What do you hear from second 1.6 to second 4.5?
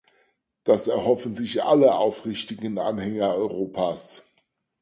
alle aufrichtigen Anhänger Europas.